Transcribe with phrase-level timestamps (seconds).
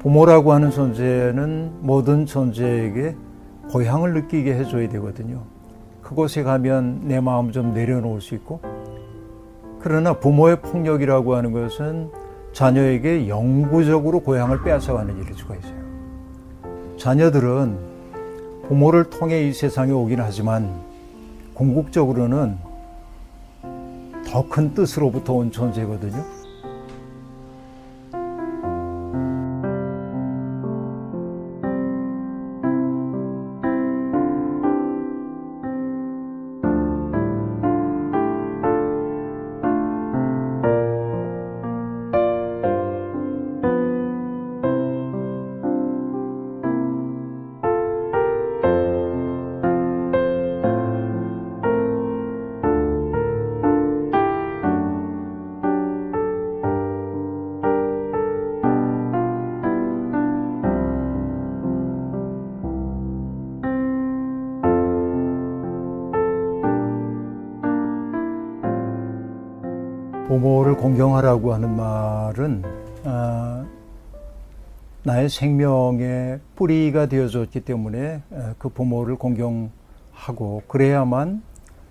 [0.00, 3.14] 부모라고 하는 존재는 모든 존재에게
[3.70, 5.42] 고향을 느끼게 해줘야 되거든요.
[6.00, 8.60] 그곳에 가면 내 마음 좀 내려놓을 수 있고,
[9.78, 12.10] 그러나 부모의 폭력이라고 하는 것은
[12.54, 15.80] 자녀에게 영구적으로 고향을 빼앗아가는 일일 수가 있어요.
[16.96, 17.76] 자녀들은
[18.68, 20.80] 부모를 통해 이 세상에 오긴 하지만
[21.52, 22.56] 궁극적으로는
[24.26, 26.39] 더 큰 뜻으로부터 온 존재거든요.
[70.40, 72.62] 부모를 공경하라고 하는 말은
[73.04, 73.66] 아,
[75.02, 78.22] 나의 생명의 뿌리가 되어줬기 때문에
[78.56, 81.42] 그 부모를 공경하고 그래야만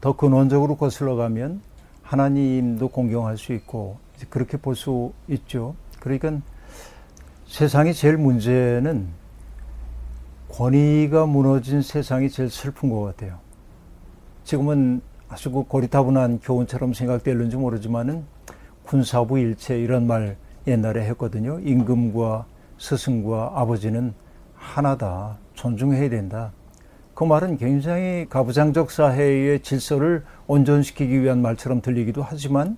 [0.00, 1.60] 더 근원적으로 거슬러 가면
[2.02, 3.98] 하나님도 공경할 수 있고
[4.30, 5.74] 그렇게 볼 수 있죠.
[6.00, 6.38] 그러니까
[7.46, 9.06] 세상이 제일 문제는
[10.48, 13.38] 권위가 무너진 세상이 제일 슬픈 것 같아요.
[14.44, 18.24] 지금은 아주 그 고리타분한 교훈처럼 생각될는지 모르지만은
[18.82, 21.60] 군사부 일체 이런 말 옛날에 했거든요.
[21.60, 22.46] 임금과
[22.78, 24.12] 스승과 아버지는
[24.56, 25.38] 하나다.
[25.54, 26.52] 존중해야 된다.
[27.14, 32.76] 그 말은 굉장히 가부장적 사회의 질서를 온전시키기 위한 말처럼 들리기도 하지만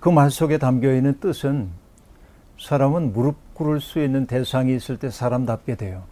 [0.00, 1.68] 그 말 속에 담겨 있는 뜻은
[2.60, 6.02] 사람은 무릎 꿇을 수 있는 대상이 있을 때 사람답게 돼요.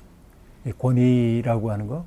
[0.78, 2.04] 권위라고 하는 거.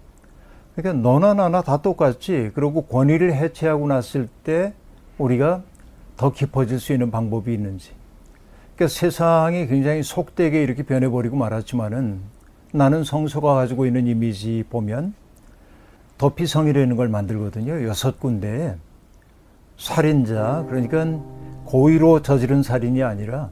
[0.76, 2.52] 그러니까 너나 나나 다 똑같지.
[2.54, 4.74] 그리고 권위를 해체하고 났을 때
[5.18, 5.64] 우리가
[6.18, 7.92] 더 깊어질 수 있는 방법이 있는지.
[8.76, 12.20] 그러니까 세상이 굉장히 속되게 이렇게 변해버리고 말았지만은
[12.74, 15.14] 나는 성서가 가지고 있는 이미지 보면
[16.18, 17.88] 도피성이라는 걸 만들거든요.
[17.88, 18.76] 여섯 군데
[19.78, 21.06] 살인자, 그러니까
[21.66, 23.50] 고의로 저지른 살인이 아니라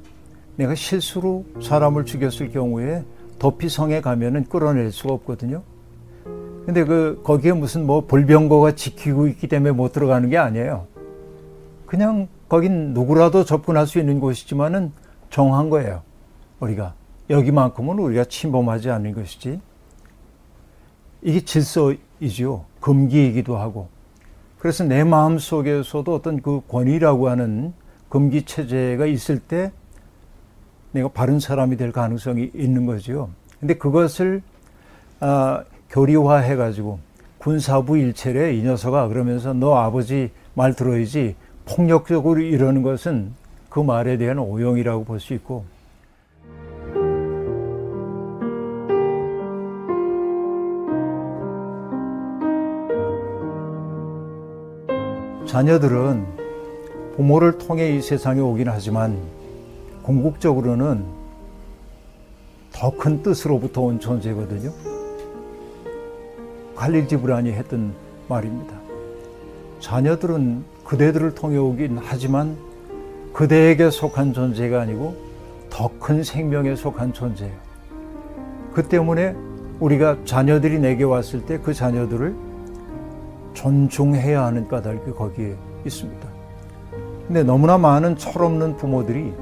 [0.57, 3.03] 내가 실수로 사람을 죽였을 경우에
[3.39, 5.63] 도피성에 가면은 끌어낼 수가 없거든요.
[6.65, 10.87] 근데 그 거기에 무슨 뭐 불병거가 지키고 있기 때문에 못 들어가는 게 아니에요.
[11.85, 14.91] 그냥 거긴 누구라도 접근할 수 있는 곳이지만은
[15.29, 16.01] 정한 거예요.
[16.59, 16.93] 우리가
[17.29, 19.59] 여기만큼은 우리가 침범하지 않는 것이지.
[21.21, 22.65] 이게 질서이죠.
[22.79, 23.89] 금기이기도 하고.
[24.59, 27.73] 그래서 내 마음 속에서도 어떤 그 권위라고 하는
[28.07, 29.71] 금기 체제가 있을 때
[30.91, 33.29] 내가 바른 사람이 될 가능성이 있는 거죠.
[33.59, 34.41] 근데 그것을
[35.19, 35.63] 아,
[35.93, 36.97] 교리화 해가지고
[37.37, 39.09] 군사부 일체래 이 녀석아.
[39.09, 41.35] 그러면서 너 아버지 말 들어야지.
[41.65, 43.33] 폭력적으로 이러는 것은
[43.69, 45.65] 그 말에 대한 오용이라고 볼 수 있고.
[55.45, 56.25] 자녀들은
[57.15, 59.19] 부모를 통해 이 세상에 오긴 하지만
[60.01, 61.05] 궁극적으로는
[62.71, 64.92] 더 큰 뜻으로부터 온 존재거든요.
[66.75, 67.93] 갈릴 지 브라니 했던
[68.27, 68.73] 말입니다.
[69.79, 72.57] 자녀들은 그대들을 통해 오긴 하지만
[73.33, 75.15] 그대에게 속한 존재가 아니고
[75.69, 77.53] 더 큰 생명에 속한 존재예요.
[78.73, 79.35] 그 때문에
[79.79, 82.35] 우리가 자녀들이 내게 왔을 때 그 자녀들을
[83.53, 86.27] 존중해야 하는 까닭이 거기에 있습니다.
[87.27, 89.33] 근데 너무나 많은 철없는 부모들이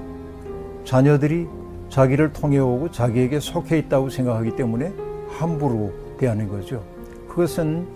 [0.85, 1.47] 자녀들이
[1.89, 4.93] 자기를 통해 오고 자기에게 속해 있다고 생각하기 때문에
[5.29, 6.83] 함부로 대하는 거죠.
[7.31, 7.87] 그것은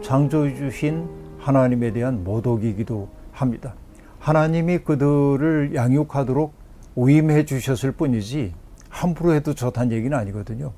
[0.00, 1.06] 창조주신
[1.38, 3.74] 하나님에 대한 모독이기도 합니다.
[4.18, 6.54] 하나님이 그들을 양육하도록
[6.96, 8.54] 위임해 주셨을 뿐이지
[8.88, 10.72] 함부로 해도 좋다는 얘기는 아니거든요.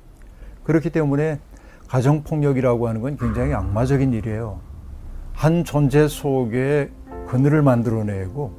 [0.63, 1.39] 그렇기 때문에
[1.87, 4.59] 가정폭력이라고 하는 건 굉장히 악마적인 일이에요.
[5.31, 6.91] 한 존재 속에
[7.27, 8.51] 그늘을 만들어내고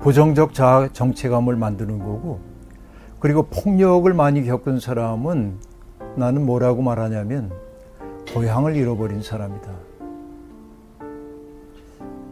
[0.00, 2.40] 부정적 자아 정체감을 만드는 거고
[3.18, 5.58] 그리고 폭력을 많이 겪은 사람은
[6.16, 7.63] 나는 뭐라고 말하냐면
[8.34, 9.70] 고향을 잃어버린 사람이다.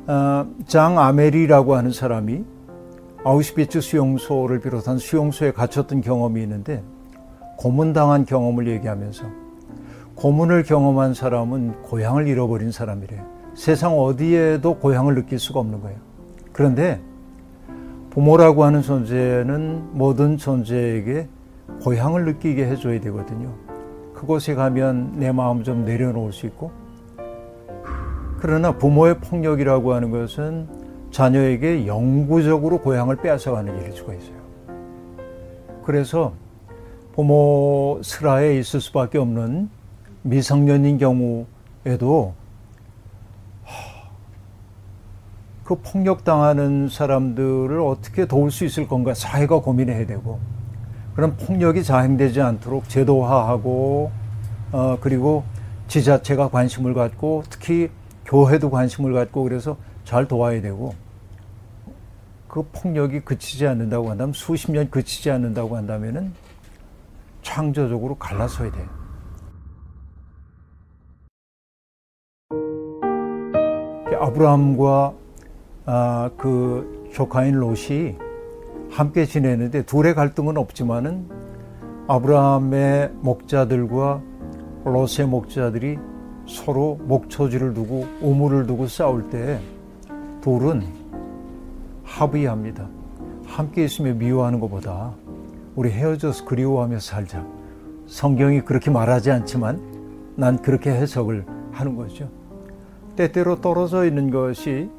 [0.09, 2.45] 아, 장 아메리라고 하는 사람이
[3.25, 6.83] 아우슈비츠 수용소를 비롯한 수용소에 갇혔던 경험이 있는데
[7.57, 9.25] 고문당한 경험을 얘기하면서
[10.17, 13.25] 고문을 경험한 사람은 고향을 잃어버린 사람이래요.
[13.55, 15.99] 세상 어디에도 고향을 느낄 수가 없는 거예요.
[16.53, 17.01] 그런데
[18.11, 21.29] 부모라고 하는 존재는 모든 존재에게
[21.83, 23.72] 고향을 느끼게 해줘야 되거든요.
[24.23, 26.71] 그곳에 가면 내 마음 좀 내려놓을 수 있고
[28.39, 30.69] 그러나 부모의 폭력이라고 하는 것은
[31.11, 34.37] 자녀에게 영구적으로 고향을 빼앗아가는 일일 수가 있어요.
[35.85, 36.35] 그래서
[37.17, 39.69] 부모 슬하에 있을 수밖에 없는
[40.23, 42.35] 미성년인 경우에도
[45.65, 50.39] 그 폭력당하는 사람들을 어떻게 도울 수 있을 건가 사회가 고민해야 되고
[51.14, 54.11] 그런 폭력이 자행되지 않도록 제도화하고
[54.73, 55.44] 어 그리고
[55.88, 57.91] 지자체가 관심을 갖고 특히
[58.25, 60.94] 교회도 관심을 갖고 그래서 잘 도와야 되고
[62.49, 66.32] 그 폭력이 그치지 않는다고 한다면 수십 년 그치지 않는다고 한다면은
[67.43, 68.87] 창조적으로 갈라서야 돼.
[74.23, 75.15] 아브라함과
[75.85, 78.17] 아, 그 조카인 롯이
[78.93, 81.27] 함께 지내는데 둘의 갈등은 없지만은
[82.09, 84.21] 아브라함의 목자들과
[84.85, 85.99] 롯의 목자들이
[86.47, 89.59] 서로 목초지를 두고 우물을 두고 싸울 때
[90.43, 90.83] 둘은
[92.05, 92.87] 합의합니다.
[93.47, 95.12] 함께 있으며 미워하는 것보다
[95.75, 97.47] 우리 헤어져서 그리워하며 살자.
[98.06, 99.81] 성경이 그렇게 말하지 않지만
[100.37, 102.29] 난 그렇게 해석을 하는 거죠.
[103.17, 104.91] 때때로 떨어져 있는 것이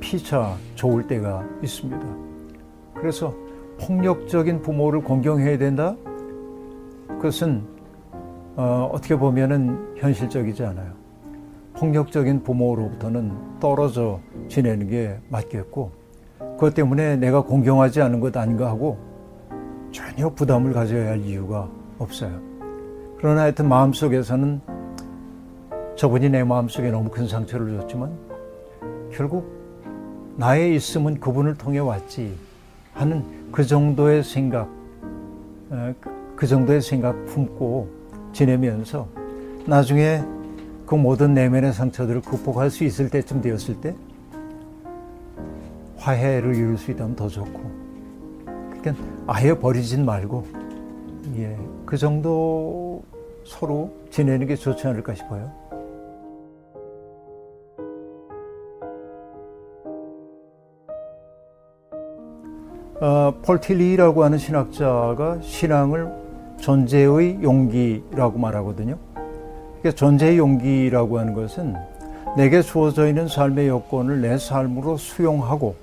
[0.00, 2.35] 피차 좋을 때가 있습니다.
[3.00, 3.34] 그래서
[3.80, 5.96] 폭력적인 부모를 공경해야 된다?
[7.08, 7.62] 그것은
[8.56, 10.92] 어, 어떻게 보면은 현실적이지 않아요.
[11.74, 15.90] 폭력적인 부모로부터는 떨어져 지내는 게 맞겠고,
[16.38, 18.96] 그것 때문에 내가 공경하지 않은 것 아닌가 하고
[19.92, 21.68] 전혀 부담을 가져야 할 이유가
[21.98, 22.40] 없어요.
[23.18, 24.60] 그러나 하여튼 마음속에서는
[25.96, 28.16] 저분이 내 마음속에 너무 큰 상처를 줬지만
[29.10, 29.50] 결국
[30.36, 32.36] 나의 있음은 그분을 통해 왔지
[32.96, 33.22] 하는
[33.52, 34.68] 그 정도의 생각,
[35.70, 35.94] 어,
[36.34, 37.88] 그 정도의 생각 품고
[38.32, 39.06] 지내면서
[39.66, 40.22] 나중에
[40.86, 43.94] 그 모든 내면의 상처들을 극복할 수 있을 때쯤 되었을 때
[45.98, 47.60] 화해를 이룰 수 있다면 더 좋고
[48.80, 50.46] 그러니까 아예 버리진 말고
[51.36, 53.02] 예, 그 정도
[53.44, 55.65] 서로 지내는 게 좋지 않을까 싶어요.
[63.00, 66.10] 어, 폴 틸리라고 하는 신학자가 신앙을
[66.58, 68.96] 존재의 용기라고 말하거든요.
[69.80, 71.74] 그러니까 존재의 용기라고 하는 것은
[72.36, 75.74] 내게 주어져 있는 삶의 여건을 내 삶으로 수용하고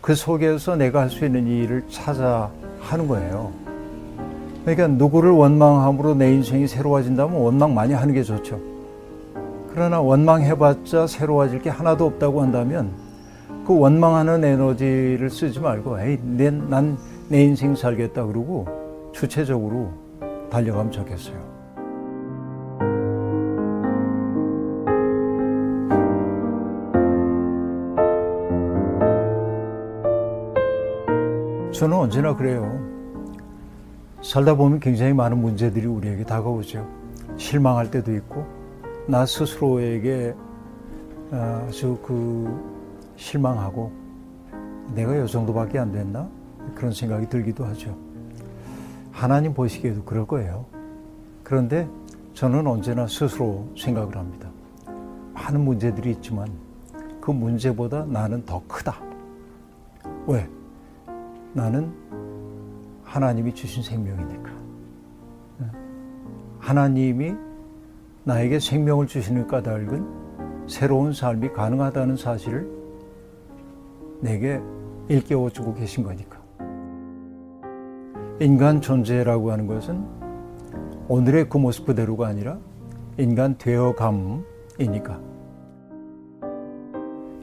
[0.00, 3.52] 그 속에서 내가 할 수 있는 일을 찾아 하는 거예요.
[4.64, 8.58] 그러니까 누구를 원망함으로 내 인생이 새로워진다면 원망 많이 하는 게 좋죠.
[9.72, 12.90] 그러나 원망해봤자 새로워질 게 하나도 없다고 한다면
[13.70, 16.96] 그 원망하는 에너지를 쓰지 말고 에이, 난내
[17.30, 18.66] 인생 살겠다 그러고
[19.12, 19.92] 주체적으로
[20.50, 21.36] 달려가면 좋겠어요.
[31.70, 32.76] 저는 언제나 그래요.
[34.20, 36.84] 살다 보면 굉장히 많은 문제들이 우리에게 다가오죠.
[37.36, 38.44] 실망할 때도 있고,
[39.06, 40.34] 나 스스로에게
[41.30, 42.79] 아주 그
[43.20, 43.92] 실망하고,
[44.94, 46.28] 내가 이 정도밖에 안 됐나?
[46.74, 47.96] 그런 생각이 들기도 하죠.
[49.12, 50.64] 하나님 보시기에도 그럴 거예요.
[51.44, 51.88] 그런데
[52.32, 54.48] 저는 언제나 스스로 생각을 합니다.
[55.34, 56.48] 많은 문제들이 있지만
[57.20, 58.96] 그 문제보다 나는 더 크다.
[60.26, 60.48] 왜?
[61.52, 61.92] 나는
[63.04, 64.50] 하나님이 주신 생명이니까.
[66.58, 67.34] 하나님이
[68.24, 72.79] 나에게 생명을 주시는 까닭은 새로운 삶이 가능하다는 사실을
[74.20, 74.60] 내게
[75.08, 76.38] 일깨워 주고 계신 거니까.
[78.40, 80.02] 인간 존재라고 하는 것은
[81.08, 82.58] 오늘의 그 모습 그대로가 아니라
[83.18, 85.20] 인간 되어감이니까.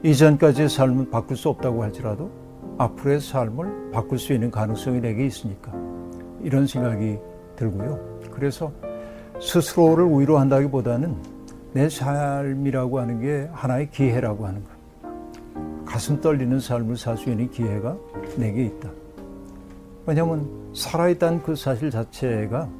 [0.02, 2.30] 이전까지의 삶은 바꿀 수 없다고 할지라도
[2.78, 5.72] 앞으로의 삶을 바꿀 수 있는 가능성이 내게 있으니까
[6.42, 7.18] 이런 생각이
[7.56, 7.98] 들고요.
[8.30, 8.72] 그래서
[9.40, 11.16] 스스로를 위로한다기보다는
[11.72, 14.77] 내 삶이라고 하는 게 하나의 기회라고 하는 것.
[15.98, 17.98] 가슴 떨리는 삶을 살 수 있는 기회가
[18.36, 18.88] 내게 있다.
[20.06, 22.70] 왜냐하면 살아있다는 그 사실 자체가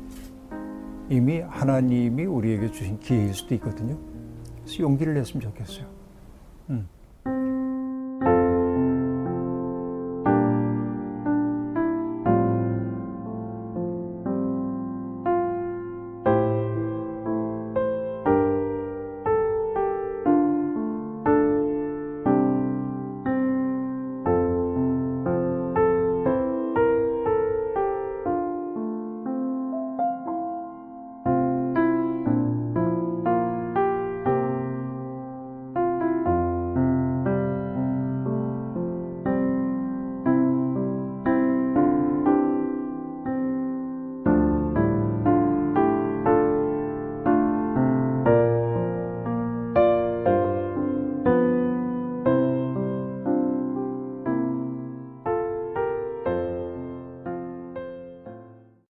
[1.10, 3.98] 이미 하나님이 우리에게 주신 기회일 수도 있거든요.
[4.62, 5.84] 그래서 용기를 냈으면 좋겠어요.